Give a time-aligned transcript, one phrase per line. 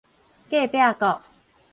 [0.49, 1.21] 隔壁國